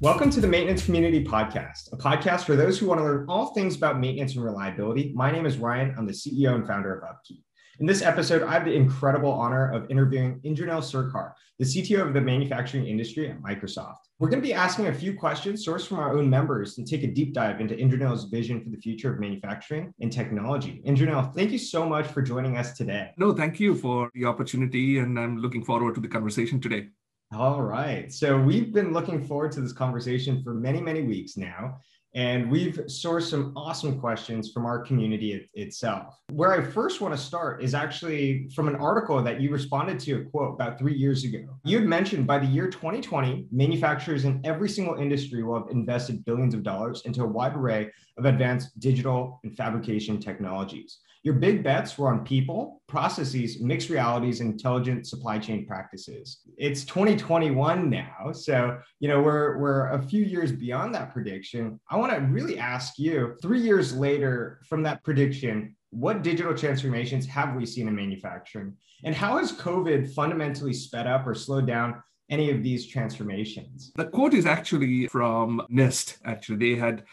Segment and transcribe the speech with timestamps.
[0.00, 3.46] Welcome to the Maintenance Community Podcast, a podcast for those who want to learn all
[3.46, 5.12] things about maintenance and reliability.
[5.12, 5.92] My name is Ryan.
[5.98, 7.42] I'm the CEO and founder of Upkeep.
[7.80, 12.14] In this episode, I have the incredible honor of interviewing Indranil Sircar, the CTO of
[12.14, 13.96] the manufacturing industry at Microsoft.
[14.20, 17.02] We're going to be asking a few questions sourced from our own members and take
[17.02, 20.80] a deep dive into Indranil's vision for the future of manufacturing and technology.
[20.86, 23.10] Indranil, thank you so much for joining us today.
[23.16, 26.88] No, thank you for the opportunity, and I'm looking forward to the conversation today.
[27.32, 28.10] All right.
[28.10, 31.78] So we've been looking forward to this conversation for many, many weeks now.
[32.14, 36.18] And we've sourced some awesome questions from our community it, itself.
[36.30, 40.22] Where I first want to start is actually from an article that you responded to
[40.22, 41.40] a quote about three years ago.
[41.64, 46.24] You had mentioned by the year 2020, manufacturers in every single industry will have invested
[46.24, 51.00] billions of dollars into a wide array of advanced digital and fabrication technologies.
[51.24, 56.40] Your big bets were on people, processes, mixed realities, intelligent supply chain practices.
[56.56, 61.80] It's 2021 now, so you know we're we're a few years beyond that prediction.
[61.90, 67.26] I want to really ask you, three years later from that prediction, what digital transformations
[67.26, 72.00] have we seen in manufacturing, and how has COVID fundamentally sped up or slowed down
[72.30, 73.90] any of these transformations?
[73.96, 76.18] The quote is actually from NIST.
[76.24, 77.04] Actually, they had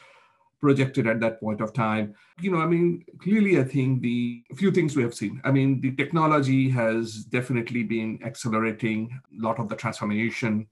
[0.62, 2.16] projected at that point of time.
[2.42, 5.42] You know, I mean, clearly, I think the few things we have seen.
[5.44, 10.68] I mean, the technology has definitely been accelerating a lot of the transformation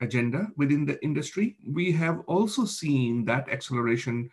[0.00, 1.56] agenda within the industry.
[1.66, 4.30] We have also seen that acceleration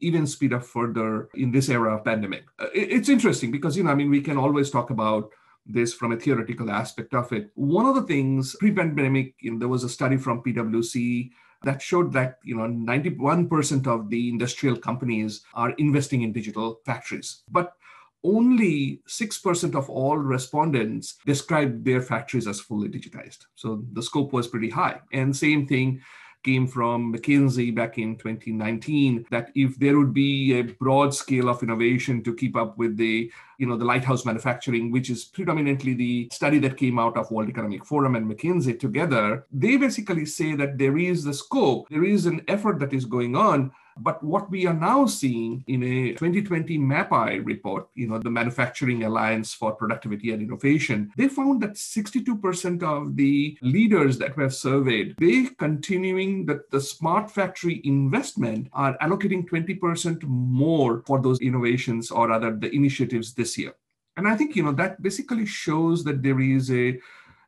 [0.00, 2.44] even speed up further in this era of pandemic.
[2.58, 5.30] Uh, it's interesting because, you know, I mean, we can always talk about
[5.66, 7.50] this from a theoretical aspect of it.
[7.54, 11.30] One of the things pre-pandemic, you know, there was a study from PwC
[11.62, 17.42] that showed that you know 91% of the industrial companies are investing in digital factories.
[17.50, 17.74] But
[18.22, 23.46] only 6% of all respondents described their factories as fully digitized.
[23.54, 25.00] So the scope was pretty high.
[25.12, 26.02] And same thing
[26.42, 31.62] came from McKinsey back in 2019 that if there would be a broad scale of
[31.62, 36.28] innovation to keep up with the you know the lighthouse manufacturing which is predominantly the
[36.32, 40.78] study that came out of world economic forum and mckinsey together they basically say that
[40.78, 43.70] there is the scope there is an effort that is going on
[44.02, 49.04] but what we are now seeing in a 2020 MAPI report, you know, the Manufacturing
[49.04, 55.14] Alliance for Productivity and Innovation, they found that 62% of the leaders that were surveyed,
[55.18, 62.30] they continuing that the smart factory investment are allocating 20% more for those innovations or
[62.30, 63.74] other the initiatives this year.
[64.16, 66.98] And I think, you know, that basically shows that there is a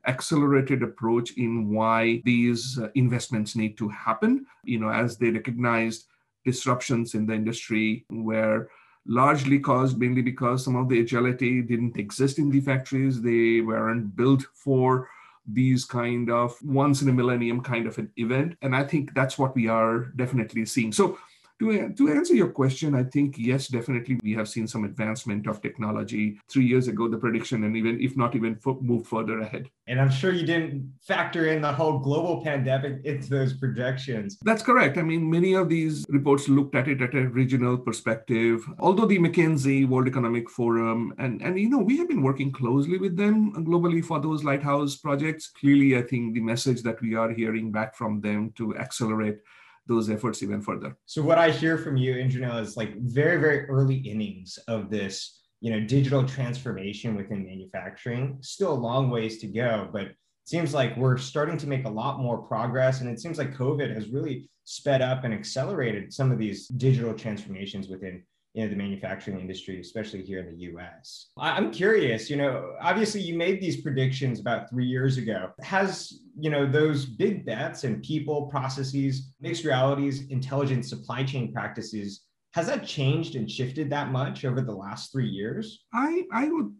[0.06, 6.06] accelerated approach in why these uh, investments need to happen you know as they recognized
[6.44, 8.68] disruptions in the industry were
[9.06, 13.20] largely caused mainly because some of the agility didn't exist in the factories.
[13.20, 15.08] They weren't built for
[15.46, 18.56] these kind of once in a millennium kind of an event.
[18.62, 20.92] And I think that's what we are definitely seeing.
[20.92, 21.18] So
[21.62, 25.62] to, to answer your question, I think yes, definitely we have seen some advancement of
[25.62, 26.38] technology.
[26.50, 29.70] Three years ago, the prediction, and even if not even f- move further ahead.
[29.86, 34.38] And I'm sure you didn't factor in the whole global pandemic into those projections.
[34.42, 34.98] That's correct.
[34.98, 38.64] I mean, many of these reports looked at it at a regional perspective.
[38.80, 42.98] Although the McKinsey World Economic Forum and and you know we have been working closely
[42.98, 45.48] with them globally for those lighthouse projects.
[45.48, 49.38] Clearly, I think the message that we are hearing back from them to accelerate
[49.86, 50.96] those efforts even further.
[51.06, 55.40] So what I hear from you, Indranil, is like very, very early innings of this,
[55.60, 58.38] you know, digital transformation within manufacturing.
[58.40, 61.90] Still a long ways to go, but it seems like we're starting to make a
[61.90, 63.00] lot more progress.
[63.00, 67.14] And it seems like COVID has really sped up and accelerated some of these digital
[67.14, 68.22] transformations within
[68.54, 73.20] you know the manufacturing industry especially here in the us i'm curious you know obviously
[73.20, 75.50] you made these predictions about three years ago.
[75.62, 82.22] Has you know those big bets and people processes mixed realities intelligent supply chain practices
[82.54, 85.84] has that changed and shifted that much over the last three years?
[85.94, 86.72] I i would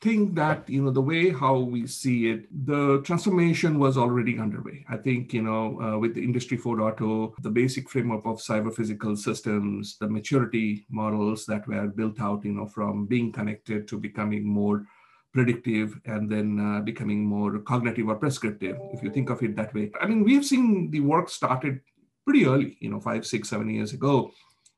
[0.00, 4.84] think that you know the way how we see it the transformation was already underway.
[4.88, 9.14] I think you know uh, with the industry 4.0 the basic framework of cyber physical
[9.16, 14.44] systems the maturity models that were built out you know from being connected to becoming
[14.44, 14.86] more
[15.32, 19.74] predictive and then uh, becoming more cognitive or prescriptive if you think of it that
[19.74, 19.90] way.
[20.00, 21.80] I mean we have seen the work started
[22.24, 24.30] pretty early you know five six seven years ago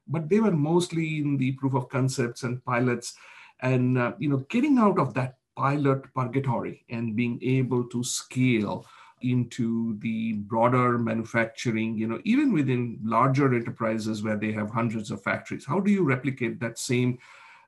[0.08, 3.14] but they were mostly in the proof of concepts and pilots
[3.62, 8.86] and uh, you know getting out of that pilot purgatory and being able to scale
[9.20, 15.22] into the broader manufacturing you know even within larger enterprises where they have hundreds of
[15.22, 17.18] factories how do you replicate that same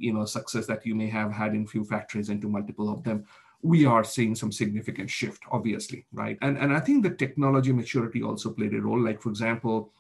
[0.01, 3.25] you know success that you may have had in few factories into multiple of them
[3.65, 6.37] we are seeing some significant shift, obviously, right?
[6.43, 9.03] And, and I think the technology maturity also played a role.
[9.03, 9.91] Like, for example,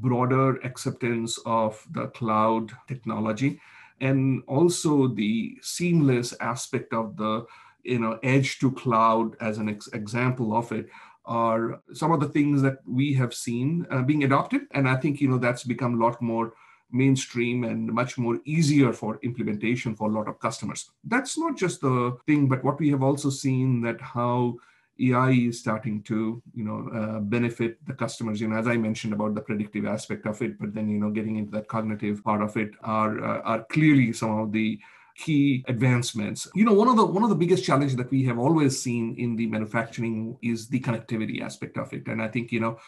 [0.00, 3.60] broader acceptance of the cloud technology
[4.00, 7.44] and also the seamless aspect of the
[7.82, 10.88] you know edge to cloud as an ex- example of it
[11.26, 15.20] are some of the things that we have seen uh, being adopted and i think
[15.20, 16.54] you know that's become a lot more
[16.94, 20.90] mainstream and much more easier for implementation for a lot of customers.
[21.02, 24.56] That's not just the thing, but what we have also seen that how
[25.00, 28.40] AI is starting to, you know, uh, benefit the customers.
[28.40, 31.10] You know, as I mentioned about the predictive aspect of it, but then you know,
[31.10, 34.78] getting into that cognitive part of it are uh, are clearly some of the
[35.16, 36.48] key advancements.
[36.54, 39.14] You know, one of the one of the biggest challenges that we have always seen
[39.18, 42.78] in the manufacturing is the connectivity aspect of it, and I think you know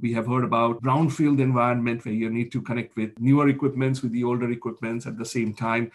[0.00, 4.12] we have heard about brownfield environment where you need to connect with newer equipments with
[4.12, 5.90] the older equipments at the same time.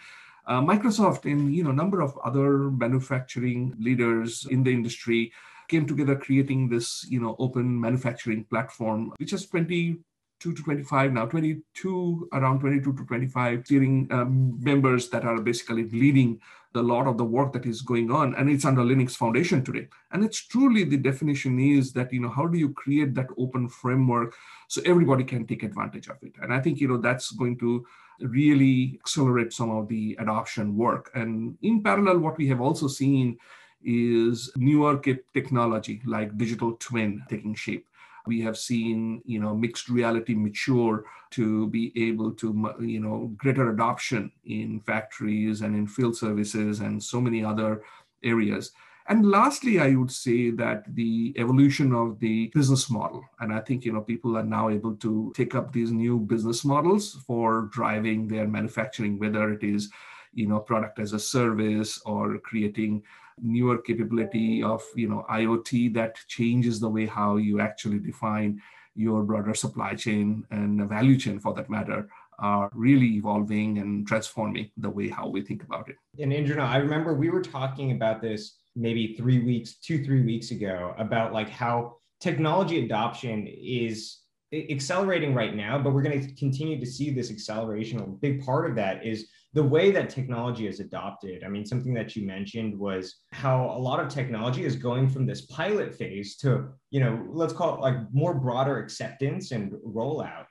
[0.46, 5.32] Uh, Microsoft and you know number of other manufacturing leaders in the industry
[5.72, 11.26] came together creating this you know open manufacturing platform, which is 22 to 25 now,
[11.26, 16.40] 22 around 22 to 25 steering um, members that are basically leading
[16.74, 19.88] a lot of the work that is going on and it's under linux foundation today.
[20.10, 23.68] And it's truly the definition is that you know how do you create that open
[23.68, 24.34] framework
[24.68, 26.34] so everybody can take advantage of it?
[26.42, 27.84] And i think you know that's going to
[28.20, 31.10] really accelerate some of the adoption work.
[31.14, 33.38] And in parallel what we have also seen
[33.84, 35.00] is newer
[35.34, 37.86] technology like digital twin taking shape.
[38.26, 43.70] We have seen you know mixed reality mature to be able to you know greater
[43.70, 47.82] adoption in factories and in field services and so many other
[48.22, 48.72] areas.
[49.08, 53.84] And lastly i would say that the evolution of the business model and i think
[53.84, 58.28] you know people are now able to take up these new business models for driving
[58.28, 59.90] their manufacturing whether it is
[60.32, 63.02] you know product as a service or creating
[63.40, 68.60] newer capability of you know IoT that changes the way how you actually define
[68.94, 72.08] your broader supply chain and value chain for that matter
[72.38, 75.96] are really evolving and transforming the way how we think about it.
[76.20, 80.50] And Indra, I remember we were talking about this maybe three weeks, two, three weeks
[80.50, 84.18] ago about like how technology adoption is
[84.52, 88.00] accelerating right now, but we're going to continue to see this acceleration.
[88.00, 91.44] A big part of that is the way that technology is adopted.
[91.44, 95.26] I mean, something that you mentioned was how a lot of technology is going from
[95.26, 100.46] this pilot phase to, you know, let's call it like more broader acceptance and rollout.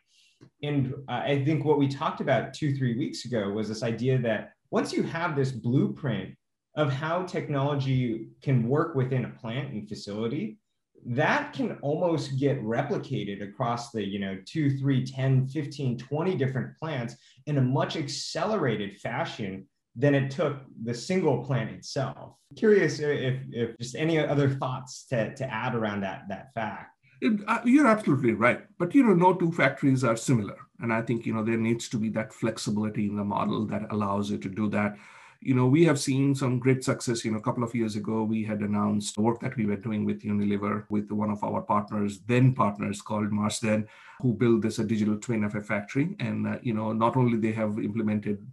[0.61, 4.19] And uh, I think what we talked about two, three weeks ago was this idea
[4.19, 6.35] that once you have this blueprint
[6.75, 10.57] of how technology can work within a plant and facility,
[11.05, 16.77] that can almost get replicated across the you know 2 3 10 15 20 different
[16.77, 17.15] plants
[17.47, 22.35] in a much accelerated fashion than it took the single plant itself.
[22.55, 26.97] Curious if, if just any other thoughts to, to add around that that fact.
[27.21, 31.03] It, uh, you're absolutely right but you know no two factories are similar and i
[31.03, 34.39] think you know there needs to be that flexibility in the model that allows you
[34.39, 34.97] to do that
[35.41, 37.25] you know, we have seen some great success.
[37.25, 40.05] You know, a couple of years ago, we had announced work that we were doing
[40.05, 43.87] with Unilever with one of our partners, then partners called Marsden,
[44.21, 46.15] who built this a digital twin of a factory.
[46.19, 48.45] And, uh, you know, not only they have implemented,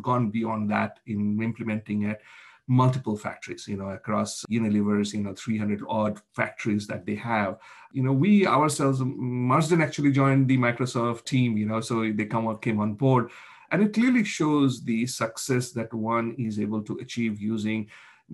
[0.00, 2.22] gone beyond that in implementing it,
[2.66, 7.58] multiple factories, you know, across Unilever's, you know, 300 odd factories that they have.
[7.92, 12.56] You know, we ourselves, Marsden actually joined the Microsoft team, you know, so they come
[12.58, 13.30] came on board
[13.72, 17.88] and it clearly shows the success that one is able to achieve using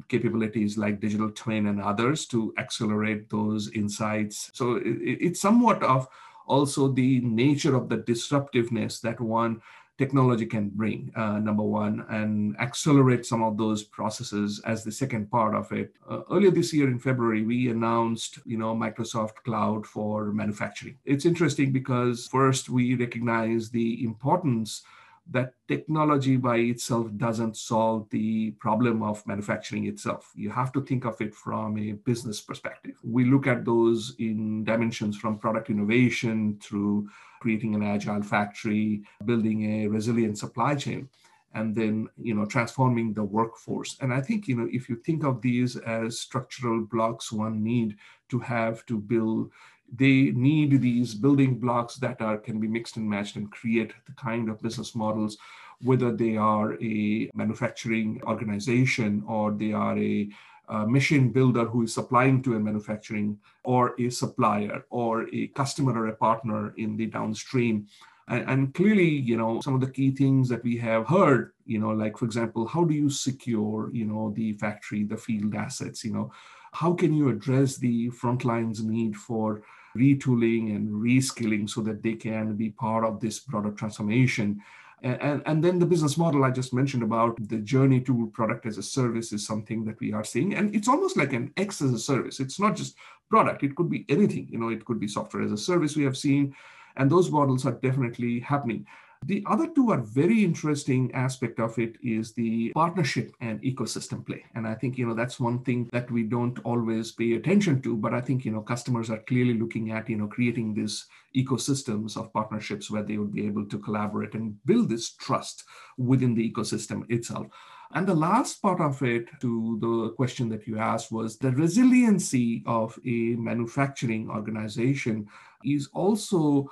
[0.08, 4.50] capabilities like digital twin and others to accelerate those insights.
[4.52, 6.08] So it, it's somewhat of
[6.46, 9.62] also the nature of the disruptiveness that one
[9.96, 15.28] technology can bring, uh, number one, and accelerate some of those processes as the second
[15.30, 15.92] part of it.
[16.08, 20.96] Uh, earlier this year in February, we announced, you know, Microsoft Cloud for manufacturing.
[21.04, 24.82] It's interesting because first we recognize the importance
[25.30, 30.32] that technology by itself doesn't solve the problem of manufacturing itself.
[30.34, 32.94] You have to think of it from a business perspective.
[33.02, 37.08] We look at those in dimensions from product innovation through
[37.40, 41.08] creating an agile factory, building a resilient supply chain
[41.54, 45.24] and then you know transforming the workforce and i think you know if you think
[45.24, 47.96] of these as structural blocks one need
[48.28, 49.50] to have to build
[49.92, 54.12] they need these building blocks that are can be mixed and matched and create the
[54.12, 55.38] kind of business models
[55.82, 60.28] whether they are a manufacturing organization or they are a,
[60.68, 65.92] a machine builder who is supplying to a manufacturing or a supplier or a customer
[65.96, 67.86] or a partner in the downstream.
[68.26, 71.78] And, and clearly, you know, some of the key things that we have heard, you
[71.78, 76.04] know, like for example, how do you secure, you know, the factory, the field assets,
[76.04, 76.32] you know,
[76.72, 79.62] how can you address the frontline's need for
[79.96, 84.62] retooling and reskilling so that they can be part of this broader transformation?
[85.02, 88.66] And, and, and, then the business model I just mentioned about the journey to product
[88.66, 90.54] as a service is something that we are seeing.
[90.54, 92.40] And it's almost like an X as a service.
[92.40, 92.96] It's not just
[93.30, 94.48] product, it could be anything.
[94.50, 96.54] You know, it could be software as a service we have seen.
[96.96, 98.86] And those models are definitely happening.
[99.26, 104.44] The other two are very interesting aspect of it is the partnership and ecosystem play.
[104.54, 107.96] And I think, you know, that's one thing that we don't always pay attention to,
[107.96, 111.06] but I think, you know, customers are clearly looking at, you know, creating these
[111.36, 115.64] ecosystems of partnerships where they would be able to collaborate and build this trust
[115.98, 117.48] within the ecosystem itself.
[117.92, 122.62] And the last part of it to the question that you asked was the resiliency
[122.66, 125.26] of a manufacturing organization
[125.64, 126.70] is also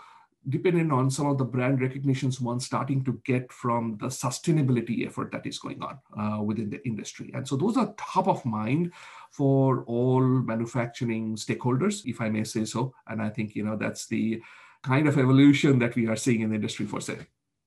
[0.48, 5.32] dependent on some of the brand recognitions one starting to get from the sustainability effort
[5.32, 7.30] that is going on uh, within the industry.
[7.34, 8.92] And so those are top of mind
[9.30, 12.94] for all manufacturing stakeholders, if I may say so.
[13.08, 14.40] And I think, you know, that's the
[14.82, 17.18] kind of evolution that we are seeing in the industry for say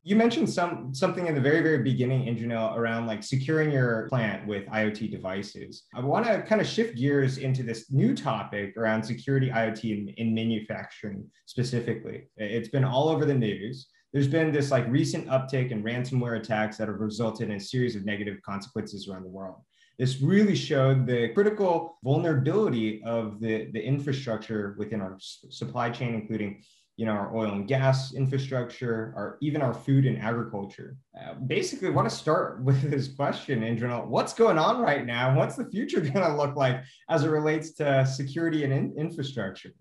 [0.09, 4.47] you mentioned some something in the very very beginning Indranil around like securing your plant
[4.47, 5.83] with iot devices.
[5.93, 10.09] I want to kind of shift gears into this new topic around security iot in,
[10.17, 12.23] in manufacturing specifically.
[12.37, 13.87] It's been all over the news.
[14.11, 17.95] There's been this like recent uptick in ransomware attacks that have resulted in a series
[17.95, 19.61] of negative consequences around the world.
[19.99, 26.63] This really showed the critical vulnerability of the, the infrastructure within our supply chain including
[26.99, 30.97] you know, our oil and gas infrastructure, our even our food and agriculture.
[31.17, 34.05] Uh, basically, I want to start with this question, Indranil.
[34.07, 35.33] What's going on right now?
[35.33, 39.71] What's the future going to look like as it relates to security and in- infrastructure?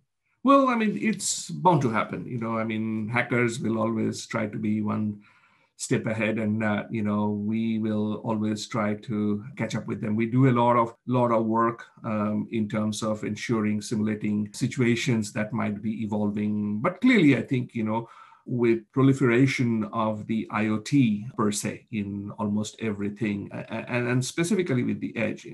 [0.44, 2.25] Well, I mean, it's bound to happen.
[2.25, 5.20] You know, I mean, hackers will always try to be one
[5.78, 10.16] step ahead and uh, you know we will always try to catch up with them
[10.16, 15.32] we do a lot of lot of work um, in terms of ensuring simulating situations
[15.32, 18.08] that might be evolving but clearly i think you know
[18.49, 25.14] with proliferation of the IoT per se in almost everything, and, and specifically with the
[25.18, 25.47] edge,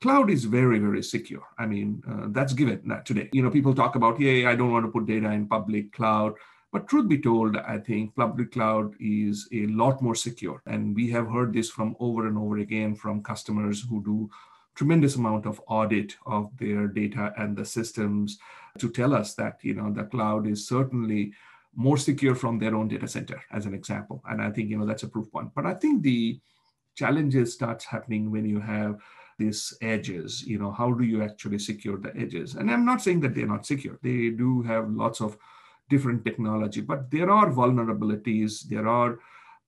[0.00, 1.44] cloud is very, very secure.
[1.58, 3.30] I mean, uh, that's given today.
[3.32, 6.34] You know, people talk about, yeah, I don't want to put data in public cloud.
[6.72, 10.62] But truth be told, I think public cloud is a lot more secure.
[10.66, 14.30] And we have heard this from over and over again from customers who do
[14.76, 18.38] tremendous amount of audit of their data and the systems
[18.78, 21.32] to tell us that you know the cloud is certainly
[21.74, 24.22] more secure from their own data center as an example.
[24.28, 25.50] And i think you know that's a proof point.
[25.54, 26.40] But i think the
[26.94, 29.00] challenges starts happening when you have
[29.38, 30.42] these edges.
[30.46, 32.54] You know how do you actually secure the edges?
[32.54, 33.98] And i'm not saying that they're not secure.
[34.02, 35.36] They do have lots of
[35.90, 36.80] different technology.
[36.80, 39.18] But there are vulnerabilities, there are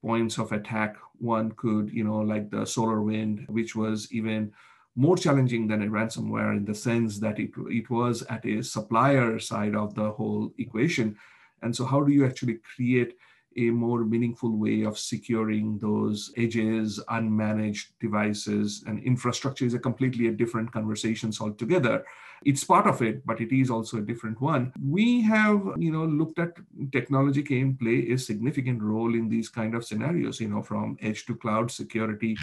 [0.01, 0.97] points of attack.
[1.19, 4.51] One could, you know, like the solar wind, which was even
[4.95, 9.39] more challenging than a ransomware in the sense that it, it was at a supplier
[9.39, 11.17] side of the whole equation.
[11.61, 13.15] And so, how do you actually create
[13.57, 20.27] a more meaningful way of securing those edges, unmanaged devices, and infrastructure is a completely
[20.27, 22.03] a different conversations altogether.
[22.45, 24.73] It's part of it, but it is also a different one.
[24.83, 26.57] We have, you know, looked at
[26.91, 31.25] technology can play a significant role in these kind of scenarios, you know, from edge
[31.27, 32.35] to cloud security.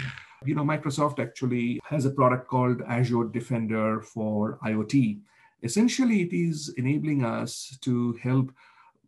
[0.46, 5.20] You know, Microsoft actually has a product called Azure Defender for IoT.
[5.62, 8.50] Essentially, it is enabling us to help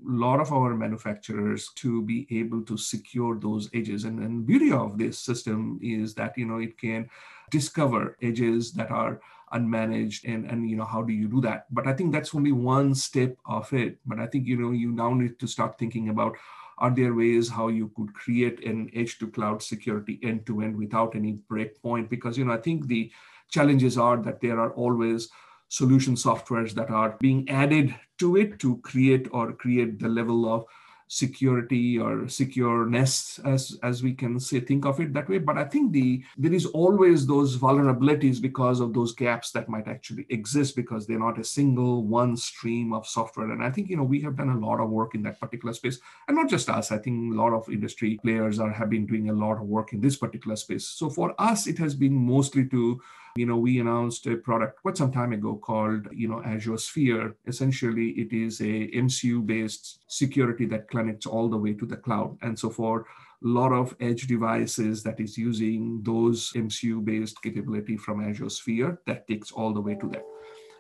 [0.05, 4.05] lot of our manufacturers to be able to secure those edges.
[4.05, 7.09] And, and the beauty of this system is that you know it can
[7.51, 9.21] discover edges that are
[9.53, 11.67] unmanaged and and you know how do you do that?
[11.71, 13.99] But i think that's only one step of it.
[14.07, 16.37] But i think you know you now need to start thinking about
[16.79, 20.77] are there ways how you could create an edge to cloud security end to end
[20.77, 22.09] without any breakpoint?
[22.09, 23.11] Because you know i think the
[23.51, 25.29] challenges are that there are always
[25.73, 30.67] solution softwares that are being added to it to create or create the level of
[31.09, 35.39] security or secureness as as we can say think of it that way.
[35.39, 39.89] But i think the there is always those vulnerabilities because of those gaps that might
[39.89, 43.51] actually exist because they're not a single one stream of software.
[43.51, 45.75] And i think you know we have done a lot of work in that particular
[45.75, 45.99] space.
[46.29, 46.93] And not just us.
[46.93, 49.93] I think a lot of industry players are have been doing a lot of work
[49.93, 50.87] in this particular space.
[50.87, 53.01] So for us it has been mostly to
[53.37, 57.35] you know we announced a product quite some time ago called you know azure sphere.
[57.47, 62.37] Essentially it is a mcu based security that connects all the way to the cloud.
[62.43, 67.97] And so for a lot of edge devices that is using those mcu based capability
[67.97, 70.23] from azure sphere that takes all the way to that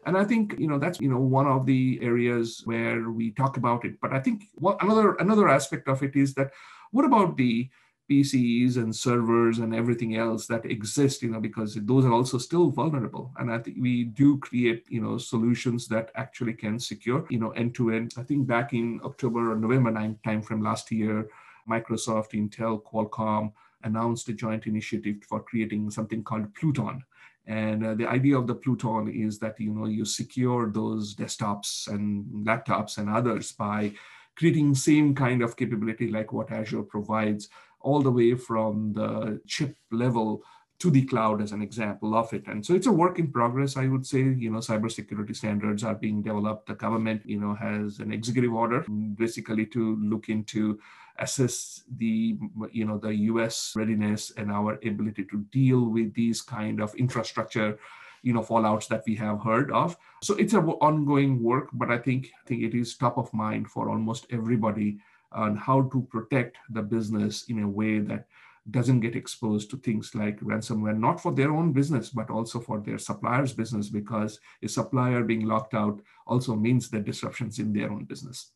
[0.04, 3.56] And I think you know that's you know one of the areas where we talk
[3.56, 4.00] about it.
[4.00, 6.50] But I think what another another aspect of it is that
[6.90, 7.70] what about the
[8.10, 12.70] PCs and servers and everything else that exist, you know, because those are also still
[12.70, 13.32] vulnerable.
[13.38, 17.50] And I think we do create, you know, solutions that actually can secure, you know,
[17.50, 18.14] end to end.
[18.16, 21.28] I think back in October or November 9 timeframe last year,
[21.68, 23.52] Microsoft, Intel, Qualcomm
[23.84, 27.02] announced a joint initiative for creating something called Pluton.
[27.46, 31.88] And uh, the idea of the Pluton is that you know you secure those desktops
[31.88, 33.92] and laptops and others by
[34.36, 37.48] creating same kind of capability like what Azure provides
[37.82, 40.42] all the way from the chip level
[40.82, 42.44] to the cloud as an example of it.
[42.48, 44.18] And so it's a work in progress, I would say.
[44.18, 46.66] You know, cybersecurity standards are being developed.
[46.66, 48.84] The government, you know, has an executive order
[49.14, 50.80] basically to look into
[51.18, 52.36] assess the
[52.72, 57.78] you know the US readiness and our ability to deal with these kind of infrastructure
[58.22, 61.98] you know fallouts that we have heard of so it's an ongoing work but i
[61.98, 64.98] think i think it is top of mind for almost everybody
[65.34, 68.26] on how to protect the business in a way that
[68.70, 72.80] doesn't get exposed to things like ransomware, not for their own business, but also for
[72.80, 77.90] their supplier's business, because a supplier being locked out also means the disruptions in their
[77.90, 78.52] own business.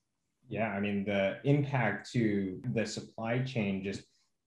[0.49, 4.03] Yeah, I mean, the impact to the supply chain just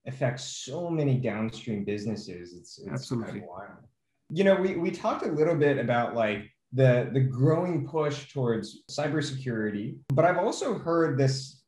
[0.08, 2.54] affects so many downstream businesses.
[2.54, 3.84] It's, it's absolutely wild.
[4.30, 8.84] You know, we, we talked a little bit about like the, the growing push towards
[8.90, 11.59] cybersecurity, but I've also heard this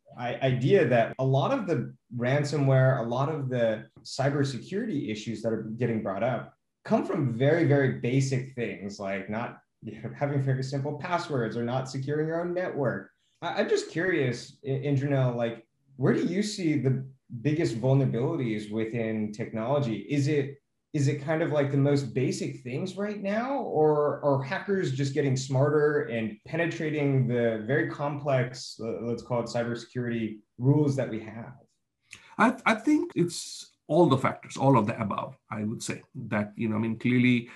[0.42, 5.64] idea that a lot of the ransomware, a lot of the cybersecurity issues that are
[5.78, 9.58] getting brought up come from very, very basic things like not
[10.16, 13.10] having very simple passwords or not securing your own network.
[13.42, 15.66] I, am just curious, Indranil, like
[15.98, 17.04] where do you see the
[17.42, 20.06] biggest vulnerabilities within technology?
[20.10, 20.61] Is it
[20.94, 25.14] is it kind of like the most basic things right now or are hackers just
[25.14, 31.20] getting smarter and penetrating the very complex uh, let's call it cybersecurity rules that we
[31.20, 31.54] have?
[32.38, 36.02] I, I think it's all the factors all of the above i would say.
[36.16, 37.50] That you know i mean clearly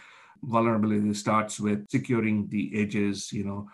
[0.43, 3.67] vulnerability starts with securing the edges you know.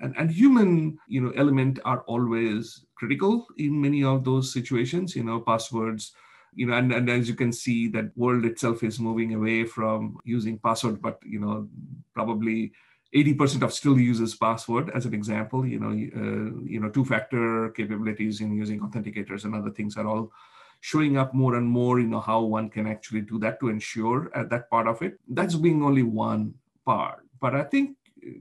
[0.00, 5.24] And, and human you know element are always critical in many of those situations you
[5.24, 6.12] know passwords
[6.58, 10.18] you know and, and as you can see that world itself is moving away from
[10.24, 11.68] using password but you know
[12.12, 12.72] probably
[13.14, 15.92] 80% of still uses password as an example you know
[16.22, 20.32] uh, you know two factor capabilities in using authenticators and other things are all
[20.80, 24.30] showing up more and more you know how one can actually do that to ensure
[24.34, 25.18] uh, that part of it.
[25.28, 27.20] That's being only one part.
[27.40, 27.96] But i think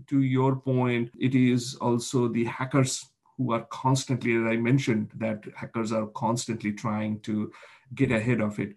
[0.08, 3.06] to your point it is also the hackers
[3.38, 7.52] who are constantly as i mentioned that hackers are constantly trying to
[7.96, 8.76] get ahead of it.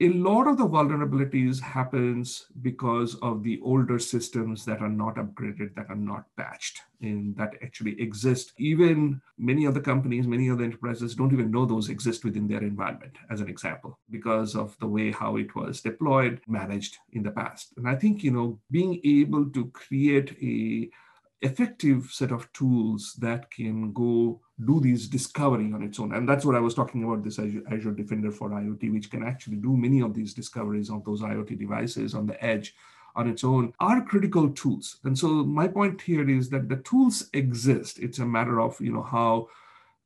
[0.00, 5.74] A lot of the vulnerabilities happens because of the older systems that are not upgraded,
[5.74, 8.52] that are not patched, and that actually exist.
[8.58, 12.46] Even many of the companies, many of the enterprises don't even know those exist within
[12.46, 17.24] their environment, as an example, because of the way how it was deployed, managed in
[17.24, 17.74] the past.
[17.76, 20.88] And I think, you know, being able to create a
[21.40, 26.14] effective set of tools that can go do these discovery on its own.
[26.14, 29.22] And that's what I was talking about this Azure, Azure, Defender for IoT, which can
[29.22, 32.74] actually do many of these discoveries of those IoT devices on the edge
[33.14, 34.98] on its own are critical tools.
[35.04, 37.98] And so my point here is that the tools exist.
[37.98, 39.48] It's a matter of, you know, how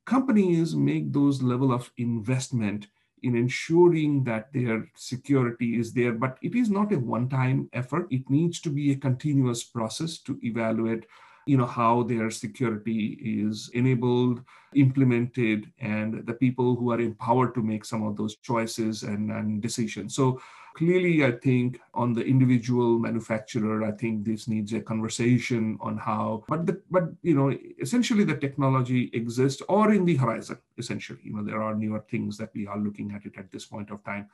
[0.05, 2.87] companies make those level of investment
[3.21, 6.11] in ensuring that their security is there.
[6.11, 8.07] But it is not a one-time effort.
[8.11, 11.05] It needs to be a continuous process to evaluate
[11.45, 14.41] you know how their security is enabled
[14.75, 19.61] implemented and the people who are empowered to make some of those choices and, and
[19.61, 20.15] decisions.
[20.15, 20.41] So
[20.75, 26.43] clearly i think on the individual manufacturer i think this needs a conversation on how
[26.47, 31.19] but the, but you know essentially the technology exists or in the horizon essentially.
[31.23, 33.91] You know there are newer things that we are looking at it at this point
[33.91, 34.27] of time.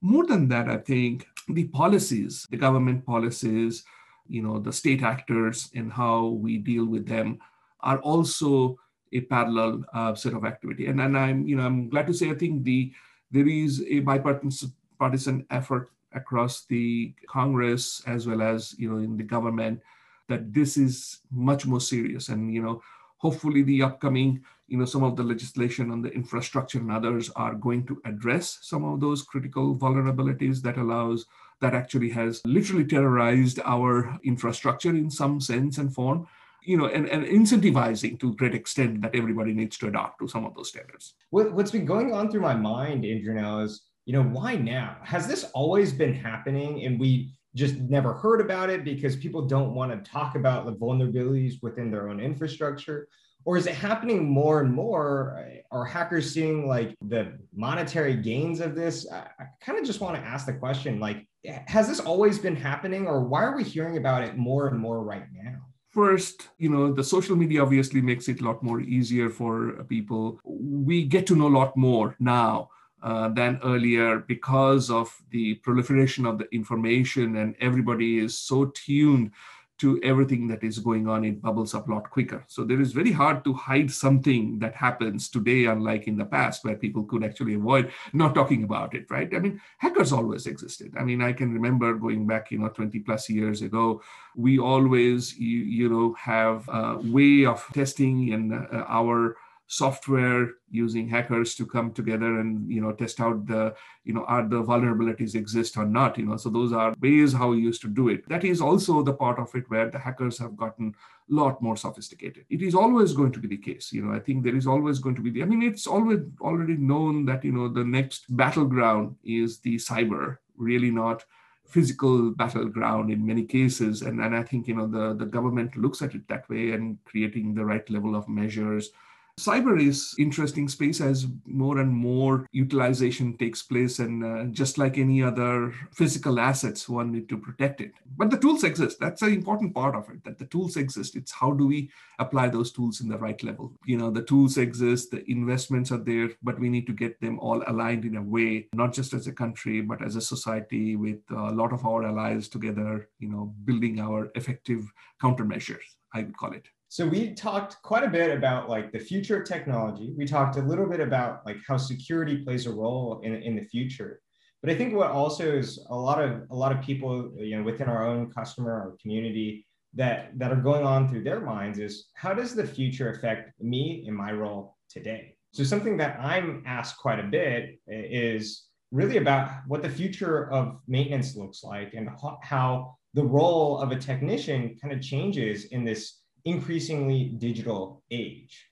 [0.00, 3.84] More than that i think the policies the government policies
[4.28, 7.38] you know the state actors and how we deal with them
[7.80, 8.78] are also
[9.12, 10.86] a parallel uh, set of activity.
[10.86, 12.92] And, and i'm you know i'm glad to say i think the
[13.30, 19.22] there is a bipartisan effort across the congress as well as you know in the
[19.22, 19.80] government
[20.28, 22.28] that this is much more serious.
[22.28, 22.82] And you know
[23.18, 27.54] hopefully the upcoming you know some of the legislation on the infrastructure and others are
[27.54, 31.26] going to address some of those critical vulnerabilities that allows
[31.60, 36.26] that actually has literally terrorized our infrastructure in some sense and form
[36.66, 40.28] you know, and, and incentivizing to a great extent that everybody needs to adopt to
[40.28, 41.14] some of those standards.
[41.30, 44.96] What, what's been going on through my mind, Indranil is, you know, why now?
[45.04, 46.84] Has this always been happening?
[46.84, 50.74] And we just never heard about it because people don't want to talk about the
[50.74, 53.08] vulnerabilities within their own infrastructure?
[53.44, 55.40] Or is it happening more and more?
[55.70, 59.10] Are hackers seeing like the monetary gains of this?
[59.10, 61.26] I, I kind of just want to ask the question like,
[61.66, 65.02] has this always been happening, or why are we hearing about it more and more
[65.02, 65.58] right now?
[65.90, 70.40] First, you know, the social media obviously makes it a lot more easier for people.
[70.44, 72.68] We get to know a lot more now
[73.02, 79.30] uh, than earlier because of the proliferation of the information, and everybody is so tuned
[79.78, 82.42] to everything that is going on, it bubbles up a lot quicker.
[82.46, 86.64] So there is very hard to hide something that happens today, unlike in the past,
[86.64, 89.32] where people could actually avoid not talking about it, right?
[89.34, 90.94] I mean, hackers always existed.
[90.98, 94.02] I mean, I can remember going back, you know, 20 plus years ago,
[94.34, 99.36] we always, you, you know, have a way of testing in uh, our
[99.66, 103.74] software using hackers to come together and you know test out the
[104.04, 106.36] you know are the vulnerabilities exist or not you know.
[106.36, 108.28] So those are ways how we used to do it.
[108.28, 110.94] That is also the part of it where the hackers have gotten
[111.30, 112.44] a lot more sophisticated.
[112.48, 114.14] It is always going to be the case you know.
[114.14, 117.24] I think there is always going to be the i mean it's always already known
[117.26, 121.24] that you know the next battleground is the cyber really not
[121.66, 124.02] physical battleground in many cases.
[124.02, 126.98] And, and i think you know the, the government looks at it that way and
[127.04, 128.92] creating the right level of measures
[129.38, 134.96] Cyber is interesting space as more and more utilization takes place, and uh, just like
[134.96, 137.92] any other physical assets, one need to protect it.
[138.16, 138.98] But the tools exist.
[138.98, 140.24] That's an important part of it.
[140.24, 141.16] That the tools exist.
[141.16, 143.74] It's how do we apply those tools in the right level?
[143.84, 147.38] You know, the tools exist, the investments are there, but we need to get them
[147.38, 151.20] all aligned in a way, not just as a country, but as a society with
[151.30, 153.10] a lot of our allies together.
[153.18, 154.90] You know, building our effective
[155.22, 155.84] countermeasures.
[156.14, 156.68] I would call it.
[156.96, 160.14] So we talked quite a bit about like the future of technology.
[160.16, 163.66] We talked a little bit about like how security plays a role in, in the
[163.66, 164.22] future.
[164.62, 167.62] But I think what also is a lot of a lot of people, you know,
[167.62, 172.06] within our own customer or community that that are going on through their minds is
[172.14, 175.36] how does the future affect me in my role today?
[175.52, 180.50] So something that I'm asked quite a bit eh, is really about what the future
[180.50, 182.08] of maintenance looks like and
[182.42, 188.66] how the role of a technician kind of changes in this increasingly digital age.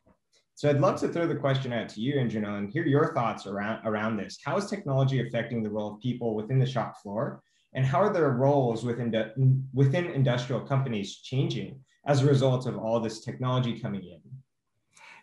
[0.55, 3.47] So I'd love to throw the question out to you, Anjana, and hear your thoughts
[3.49, 4.39] around, around this.
[4.45, 7.43] How is technology affecting the role of people within the shop floor?
[7.75, 13.01] And how are their roles within, within industrial companies changing as a result of all
[13.01, 14.21] this technology coming in?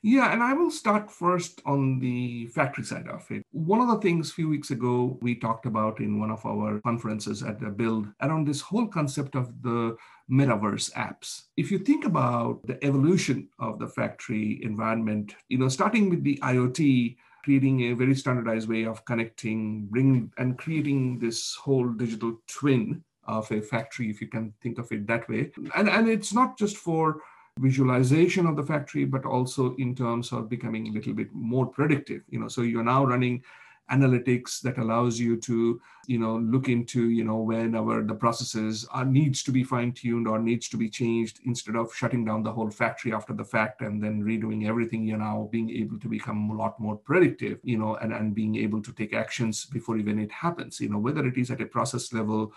[0.03, 3.45] Yeah, and I will start first on the factory side of it.
[3.51, 6.81] One of the things a few weeks ago we talked about in one of our
[6.81, 9.95] conferences at the Build around this whole concept of the
[10.31, 11.43] metaverse apps.
[11.57, 16.39] If you think about the evolution of the factory environment, you know, starting with the
[16.41, 23.03] IoT, creating a very standardized way of connecting, bring and creating this whole digital twin
[23.25, 25.51] of a factory, if you can think of it that way.
[25.75, 27.21] And, and it's not just for
[27.59, 32.21] visualization of the factory, but also in terms of becoming a little bit more predictive.
[32.29, 33.43] You know, so you're now running
[33.91, 39.05] analytics that allows you to you know look into you know whenever the processes are
[39.05, 42.51] needs to be fine tuned or needs to be changed instead of shutting down the
[42.51, 45.05] whole factory after the fact and then redoing everything.
[45.05, 48.55] You're now being able to become a lot more predictive you know and, and being
[48.55, 50.79] able to take actions before even it happens.
[50.79, 52.53] You know whether it is at a process level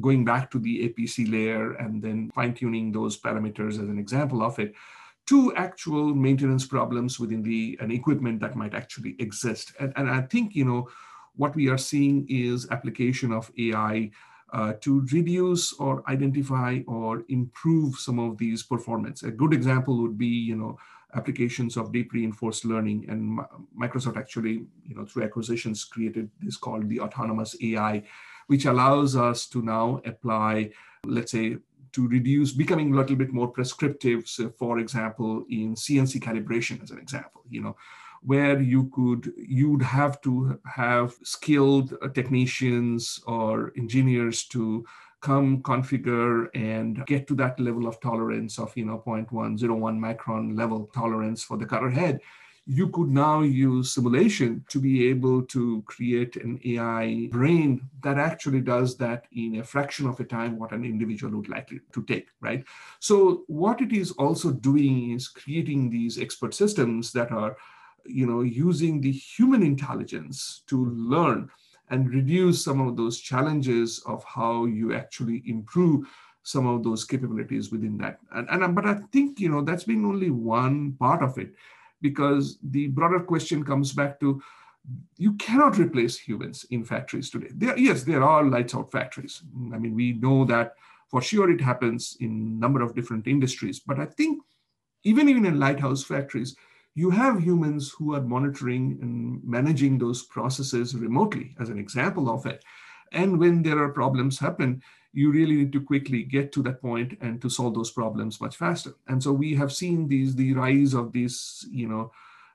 [0.00, 4.42] going back to the apc layer and then fine tuning those parameters as an example
[4.42, 4.74] of it
[5.28, 9.74] to actual maintenance problems within the an equipment that might actually exist.
[9.78, 10.88] And, and I think, you know,
[11.36, 14.10] what we are seeing is application of AI
[14.54, 19.22] uh, to reduce or identify or improve some of these performance.
[19.22, 20.78] A good example would be, you know,
[21.14, 23.04] applications of deep reinforced learning.
[23.08, 23.38] And
[23.78, 28.02] Microsoft actually, you know, through acquisitions created this called the autonomous AI,
[28.46, 30.70] which allows us to now apply,
[31.04, 31.58] let's say,
[31.98, 36.92] to reduce becoming a little bit more prescriptive so for example in cnc calibration as
[36.92, 37.74] an example you know
[38.22, 44.86] where you could you'd have to have skilled uh, technicians or engineers to
[45.20, 49.58] come configure and get to that level of tolerance of you know 0.101
[50.06, 52.20] micron level tolerance for the cutter head
[52.70, 58.60] you could now use simulation to be able to create an AI brain that actually
[58.60, 62.28] does that in a fraction of a time what an individual would likely to take,
[62.42, 62.62] right?
[63.00, 67.56] So what it is also doing is creating these expert systems that are,
[68.04, 71.48] you know, using the human intelligence to learn
[71.88, 76.06] and reduce some of those challenges of how you actually improve
[76.42, 78.18] some of those capabilities within that.
[78.32, 81.54] And, and but I think you know that's been only one part of it
[82.00, 84.40] because the broader question comes back to
[85.16, 87.48] you cannot replace humans in factories today.
[87.54, 89.42] There, yes, there are lights out factories.
[89.72, 90.74] I mean, we know that
[91.10, 93.80] for sure it happens in a number of different industries.
[93.80, 94.42] But I think
[95.04, 96.56] even even in lighthouse factories,
[96.94, 102.46] you have humans who are monitoring and managing those processes remotely, as an example of
[102.46, 102.64] it.
[103.12, 104.82] And when there are problems happen,
[105.12, 108.56] you really need to quickly get to that point and to solve those problems much
[108.56, 108.94] faster.
[109.08, 112.12] And so we have seen these the rise of these, you know,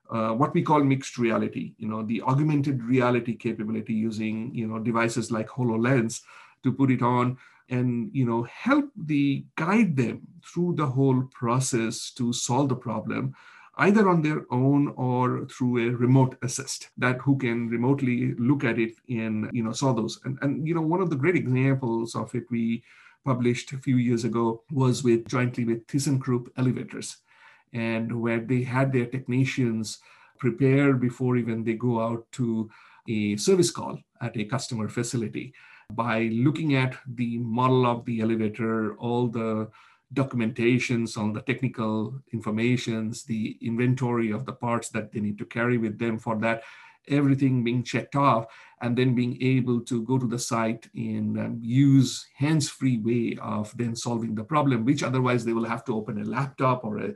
[0.10, 4.78] uh, what we call mixed reality, you know, the augmented reality capability using, you know,
[4.78, 6.22] devices like HoloLens
[6.64, 7.38] to put it on
[7.70, 13.34] and, you know, help the guide them through the whole process to solve the problem
[13.78, 18.78] either on their own or through a remote assist that who can remotely look at
[18.78, 20.20] it and you know solve those.
[20.26, 22.84] And, and you know one of the great examples of it we
[23.26, 27.18] published a few years ago was with jointly with thyssenkrupp elevators
[27.74, 30.00] and where they had their technicians
[30.38, 32.70] prepare before even they go out to
[33.08, 35.54] a service call at a customer facility.
[35.92, 39.70] By looking at the model of the elevator all the
[40.14, 45.78] documentations on the technical informations, the inventory of the parts that they need to carry
[45.78, 46.64] with them for that,
[47.08, 48.46] everything being checked off,
[48.82, 53.76] and then being able to go to the site and um, use hands-free way of
[53.78, 57.14] then solving the problem, which otherwise they will have to open a laptop or a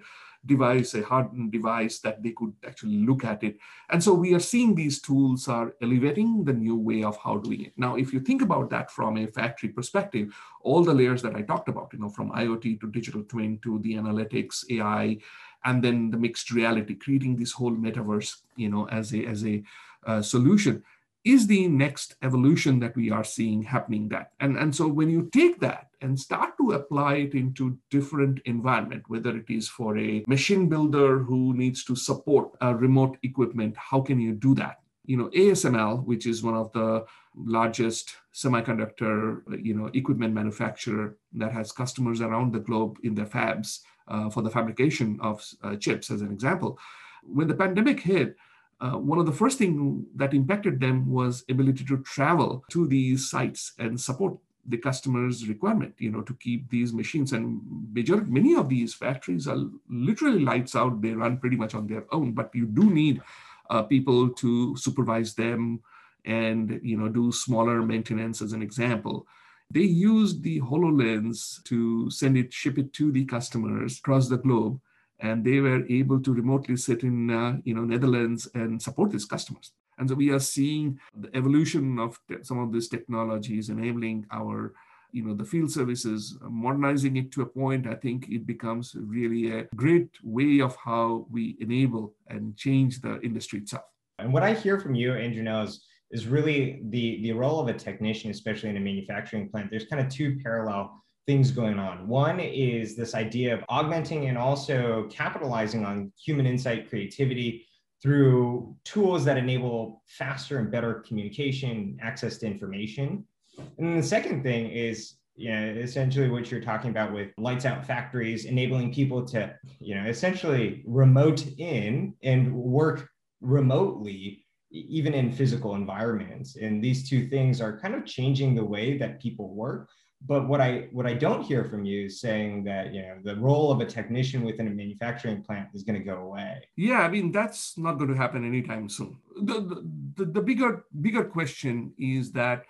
[0.48, 3.58] device, a hardened device that they could actually look at it.
[3.90, 7.66] And so we are seeing these tools are elevating the new way of how doing
[7.66, 7.74] it.
[7.78, 11.42] Now, if you think about that from a factory perspective, all the layers that I
[11.42, 15.18] talked about, you know, from IoT to digital twin to the analytics, AI,
[15.66, 19.64] and then the mixed reality, creating this whole metaverse, you know, as a as a
[20.06, 20.84] uh, solution
[21.26, 25.30] is the next evolution that we are seeing happening that and, and so when you
[25.34, 30.24] take that and start to apply it into different environment whether it is for a
[30.28, 34.78] machine builder who needs to support a remote equipment how can you do that?
[35.06, 37.06] You know asml which is one of the
[37.36, 43.80] largest semiconductor you know equipment manufacturer that has customers around the globe in their fabs
[44.08, 46.80] uh, for the fabrication of uh, chips as an example.
[47.24, 48.36] When the pandemic hit
[48.80, 53.30] uh, one of the first things that impacted them was ability to travel to these
[53.30, 57.34] sites and support the customer's requirement you know to keep these machines.
[57.34, 57.62] And
[57.94, 61.02] major, many of these factories are literally lights out.
[61.02, 63.22] They run pretty much on their own but you do need
[63.70, 65.82] uh, people to supervise them
[66.26, 69.28] and you know do smaller maintenance as an example.
[69.70, 74.80] They used the hololens to send it ship it to the customers across the globe
[75.20, 79.26] and they were able to remotely sit in uh, you know Netherlands and support these
[79.26, 79.72] customers.
[79.98, 84.74] And so we are seeing the evolution of some of these technologies enabling our
[85.12, 89.58] you know the field services modernizing it to a point i think it becomes really
[89.58, 93.86] a great way of how we enable and change the industry itself
[94.20, 97.74] and what i hear from you Indranil is is really the the role of a
[97.74, 102.08] technician especially in a manufacturing plant there's kind of two parallel things going on.
[102.08, 107.67] One is this idea of augmenting and also capitalizing on human insight creativity
[108.02, 113.26] through tools that enable faster and better communication, access to information.
[113.58, 117.64] And then the second thing is you know, essentially what you're talking about with lights
[117.64, 123.08] out factories, enabling people to, you know, essentially remote in and work
[123.40, 126.56] remotely, even in physical environments.
[126.56, 129.90] And these two things are kind of changing the way that people work
[130.26, 133.36] but what I what I don't hear from you is saying that you know the
[133.36, 136.68] role of a technician within a manufacturing plant is going to go away.
[136.76, 139.18] Yeah, I mean that's not going to happen anytime soon.
[139.42, 139.84] The,
[140.16, 142.66] the, the bigger bigger question is that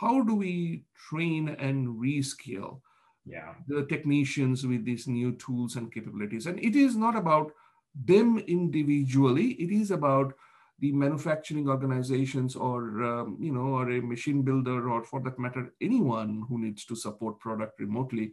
[0.00, 2.80] how do we train and reskill
[3.24, 3.54] yeah.
[3.68, 6.46] the technicians with these new tools and capabilities?
[6.46, 7.52] And it is not about
[7.94, 9.52] them individually.
[9.52, 10.34] It is about
[10.80, 15.72] the manufacturing organizations or um, you know or a machine builder or for that matter
[15.80, 18.32] anyone who needs to support product remotely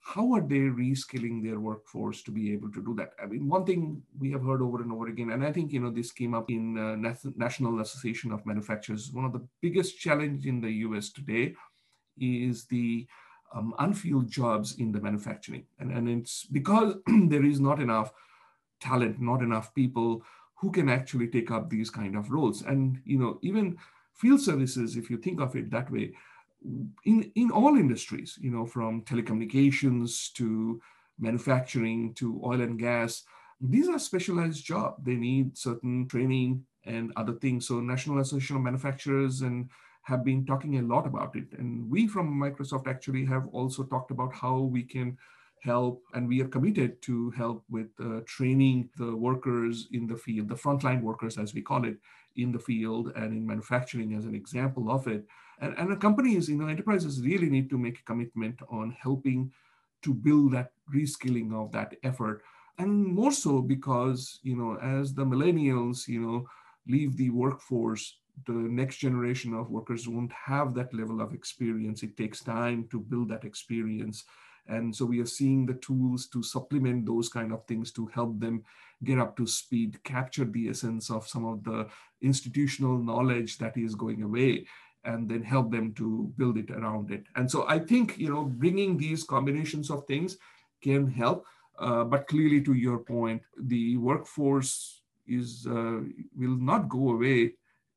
[0.00, 3.10] how are they reskilling their workforce to be able to do that?
[3.20, 5.80] I mean one thing we have heard over and over again and i think you
[5.80, 6.96] know this came up in uh,
[7.36, 11.54] national association of manufacturers one of the biggest challenge in the us today
[12.18, 13.06] is the
[13.54, 15.64] um, unfilled jobs in the manufacturing.
[15.78, 18.12] And, and it's because there is not enough
[18.78, 20.22] talent not enough people
[20.56, 22.62] who can actually take up these kind of roles.
[22.62, 23.76] And you know, even
[24.14, 26.12] field services, if you think of it that way,
[27.04, 30.80] in, in all industries, you know, from telecommunications to
[31.18, 33.24] manufacturing to oil and gas,
[33.60, 35.02] these are specialized jobs.
[35.04, 37.68] They need certain training and other things.
[37.68, 39.68] So National Association of Manufacturers and
[40.02, 41.52] have been talking a lot about it.
[41.58, 45.18] And we from Microsoft actually have also talked about how we can
[45.66, 50.48] help, and we are committed to help with uh, training the workers in the field,
[50.48, 51.96] the frontline workers, as we call it,
[52.36, 55.22] in the field and in manufacturing as an example of it.
[55.62, 59.40] And, and companies, you know, enterprises really need to make a commitment on helping
[60.02, 62.42] to build that reskilling of that effort.
[62.78, 66.38] And more so because, you know, as the millennials, you know,
[66.86, 68.04] leave the workforce,
[68.46, 72.02] the next generation of workers won't have that level of experience.
[72.02, 74.24] It takes time to build that experience.
[74.68, 78.40] And so we are seeing the tools to supplement those kind of things to help
[78.40, 78.64] them
[79.04, 81.86] get up to speed, capture the essence of some of the
[82.22, 84.66] institutional knowledge that is going away
[85.04, 87.24] and then help them to build it around it.
[87.36, 90.36] And so I think, you know, bringing these combinations of things
[90.82, 91.46] can help.
[91.78, 96.00] Uh, but clearly, to your point, the workforce is uh,
[96.36, 97.52] will not go away.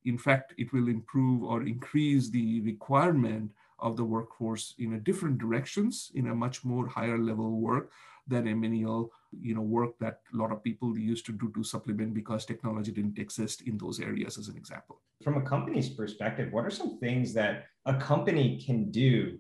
[0.06, 3.52] In fact, it will improve or increase the requirement
[3.82, 7.92] of the workforce in a different directions, in a much more higher level work
[8.30, 9.12] than a menial
[9.42, 12.92] you know work that a lot of people used to do to supplement because technology
[12.92, 15.02] didn't exist in those areas as an example.
[15.24, 19.38] From a company's perspective what are some things that a company can do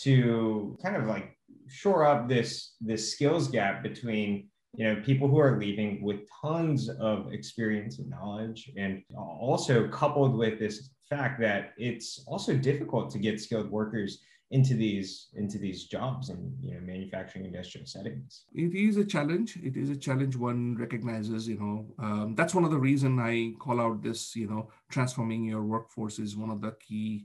[0.00, 5.38] to kind of like shore up this this skills gap between you know people who
[5.38, 11.72] are leaving with tons of experience and knowledge and also coupled with this fact that
[11.76, 16.80] it's also difficult to get skilled workers into these into these jobs in you know
[16.80, 18.44] manufacturing industrial settings.
[18.52, 19.56] It is a challenge.
[19.56, 21.76] It is a challenge one recognizes you know.
[21.98, 26.18] Um, that's one of the reason i call out this you know transforming your workforce
[26.18, 27.24] is one of the key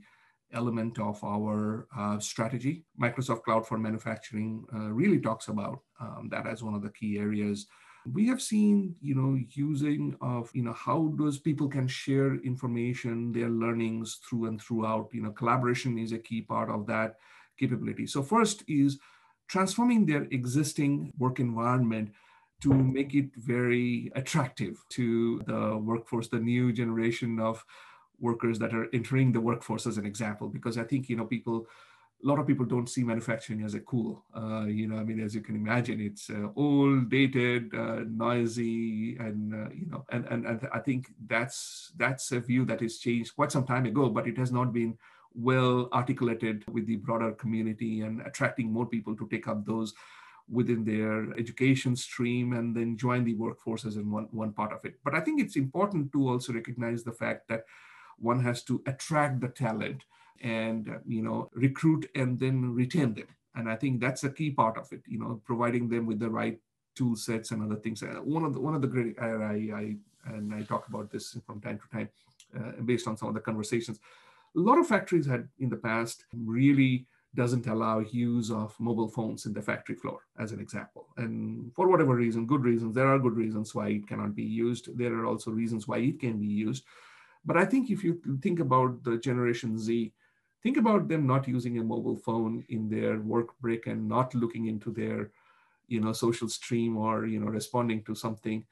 [0.52, 2.84] element of our uh, strategy.
[3.00, 7.18] Microsoft cloud for manufacturing uh, really talks about um, that as one of the key
[7.18, 7.66] areas
[8.06, 13.32] we have seen you know using of you know how those people can share information
[13.32, 15.08] their learnings through and throughout.
[15.12, 17.16] You know collaboration is a key part of that
[17.58, 18.06] capability.
[18.06, 18.98] So first is
[19.48, 22.10] transforming their existing work environment
[22.62, 27.64] to make it very attractive to the workforce the new generation of
[28.18, 30.48] workers that are entering the workforce as an example.
[30.48, 31.66] Because i think you know people
[32.22, 34.24] a lot of people don't see manufacturing as a cool.
[34.36, 39.16] Uh, you know, I mean, as you can imagine, it's uh, old, dated, uh, noisy,
[39.16, 42.98] and uh, you know, and, and and I think that's that's a view that has
[42.98, 44.98] changed quite some time ago, but it has not been
[45.34, 49.94] well articulated with the broader community and attracting more people to take up those
[50.50, 54.84] within their education stream and then join the workforce as in one, one part of
[54.84, 54.94] it.
[55.04, 57.64] But I think it's important to also recognize the fact that
[58.18, 60.04] one has to attract the talent
[60.40, 63.28] and uh, you know recruit and then retain them.
[63.56, 66.30] And i think that's a key part of it you know providing them with the
[66.30, 66.58] right
[66.94, 68.02] tool sets and other things.
[68.02, 69.28] Uh, one of the one of the great I,
[69.82, 72.08] I, and i talk about this from time to time
[72.58, 73.98] uh, based on some of the conversations.
[74.56, 79.46] A lot of factories had in the past really doesn't allow use of mobile phones
[79.46, 81.06] in the factory floor as an example.
[81.16, 84.96] And for whatever reason good reasons there are good reasons why it cannot be used.
[84.98, 86.84] There are also reasons why it can be used.
[87.44, 90.12] But i think if you think about the generation z
[90.62, 94.66] think about them not using a mobile phone in their work break and not looking
[94.66, 95.30] into their
[95.88, 98.64] you know social stream or you know responding to something.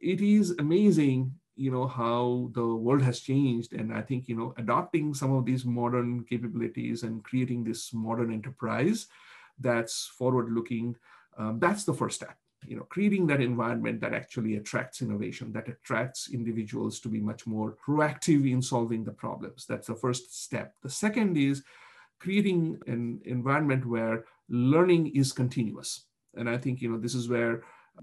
[0.00, 3.72] It is amazing you know how the world has changed.
[3.72, 8.32] And i think you know adopting some of these modern capabilities and creating this modern
[8.32, 9.08] enterprise
[9.60, 10.96] that's forward looking
[11.36, 15.68] um, that's the first step you know creating that environment that actually attracts innovation that
[15.68, 19.64] attracts individuals to be much more proactive in solving the problems.
[19.66, 20.74] That's the first step.
[20.82, 21.62] The second is
[22.18, 26.04] creating an environment where learning is continuous.
[26.36, 27.62] And i think you know this is where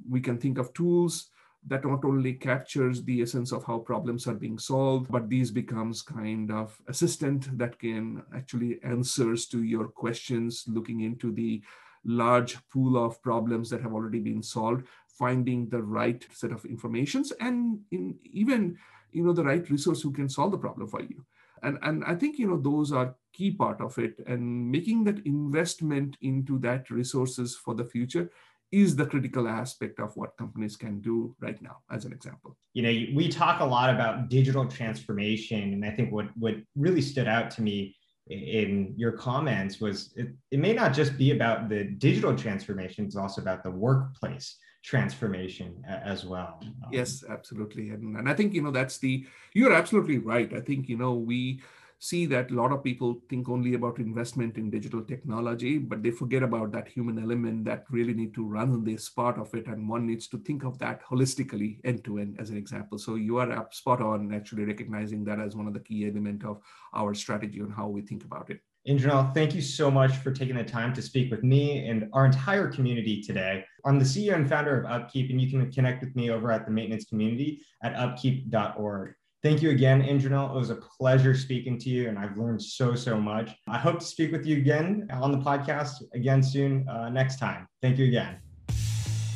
[0.10, 1.30] we can think of tools
[1.68, 6.02] that not only captures the essence of how problems are being solved but these becomes
[6.02, 11.62] kind of assistant that can actually answers to your questions looking into the
[12.06, 17.32] large pool of problems that have already been solved, finding the right set of informations
[17.40, 18.78] and in even
[19.12, 21.26] you know the right resource who can solve the problem for you.
[21.64, 25.26] And, and I think you know those are key part of it and making that
[25.26, 28.30] investment into that resources for the future
[28.72, 32.82] is the critical aspect of what companies can do right now as an example you
[32.82, 37.28] know we talk a lot about digital transformation and i think what what really stood
[37.28, 37.96] out to me
[38.28, 43.16] in your comments was it, it may not just be about the digital transformation it's
[43.16, 46.62] also about the workplace transformation as well.
[46.92, 47.90] Yes absolutely.
[47.90, 50.54] And, and i think you know that's the you're absolutely right.
[50.54, 51.62] I think you know we
[52.00, 56.12] see that a lot of people think only about investment in digital technology, but they
[56.12, 59.68] forget about that human element that really need to run this part of it.
[59.68, 62.98] And one needs to think of that holistically end to end as an example.
[62.98, 66.62] So you are spot on actually recognizing that as one of the key element of
[66.94, 68.60] our strategy on how we think about it.
[68.88, 72.24] Indranil, thank you so much for taking the time to speak with me and our
[72.24, 73.66] entire community today.
[73.84, 76.66] I'm the CEO and founder of Upkeep, and you can connect with me over at
[76.66, 79.16] the maintenance community at upkeep.org.
[79.46, 80.50] Thank you again, Indranil.
[80.50, 83.52] It was a pleasure speaking to you, and I've learned so, so much.
[83.68, 87.68] I hope to speak with you again on the podcast again soon uh, next time.
[87.80, 88.40] Thank you again.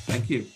[0.07, 0.47] Thank you.